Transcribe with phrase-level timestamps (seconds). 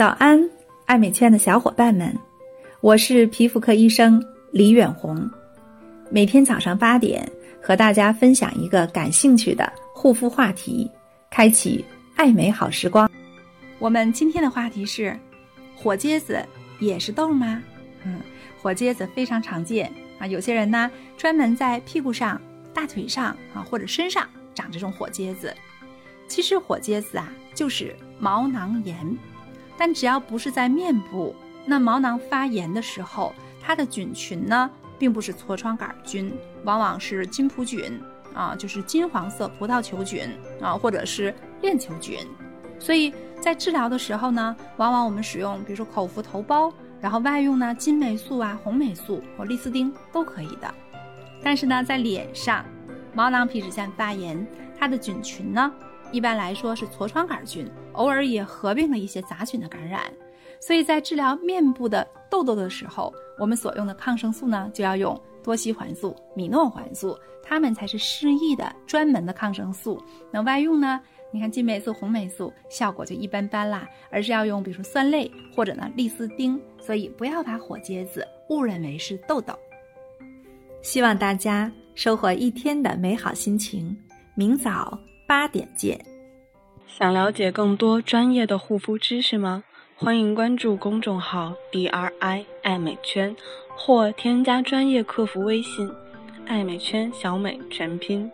[0.00, 0.42] 早安，
[0.86, 2.18] 爱美圈的小伙伴们，
[2.80, 4.18] 我是皮肤科医生
[4.50, 5.30] 李远红。
[6.08, 7.30] 每天早上八点，
[7.62, 10.90] 和大家分享一个感兴趣的护肤话题，
[11.30, 11.84] 开启
[12.16, 13.10] 爱美好时光。
[13.78, 15.14] 我们今天的话题是：
[15.76, 16.42] 火疖子
[16.78, 17.62] 也是痘吗？
[18.04, 18.22] 嗯，
[18.58, 22.40] 火疖子非常常见啊，有些人呢专门在屁股上、
[22.72, 25.54] 大腿上啊或者身上长这种火疖子。
[26.26, 28.96] 其实火疖子啊就是毛囊炎。
[29.80, 31.34] 但只要不是在面部，
[31.64, 36.30] 那毛囊发炎的时候，它的菌群呢，并不是痤疮杆菌，
[36.64, 37.98] 往往是金葡菌
[38.34, 40.28] 啊，就是金黄色葡萄球菌
[40.60, 42.18] 啊，或者是链球菌。
[42.78, 50.74] 所以在治疗的时候呢，往往我们使用，比如说口服头孢，然后外用呢金霉素啊、红霉素或利斯汀都可以的。
[51.42, 52.62] 但是呢，在脸上，
[53.14, 54.46] 毛囊皮脂腺发炎，
[54.78, 55.72] 它的菌群呢？
[56.12, 60.02] 一般来说是痤疮杆菌，偶尔也合并了一些杂菌的感染，
[60.60, 70.02] 所以在治疗面部的痘痘的时候，我们所用的抗生素呢就要用多西环素、米诺环素，它们才是适宜的专门的抗生素。
[70.30, 79.54] 那外用呢，你看金霉素、红霉素效果就一般般啦，而是要用比如说酸类或者呢利斯丁，所以不要把火疖子误认为是痘痘。
[80.82, 83.96] 希望大家收获一天的美好心情，
[84.34, 84.98] 明早。
[85.30, 86.04] 八点见。
[86.88, 89.62] 想了解更多专业的护肤知识吗？
[89.94, 93.36] 欢迎关注公众号 “D R I 爱美圈”
[93.78, 95.88] 或添加专业客服微信
[96.46, 98.28] “爱美圈小美全拼”。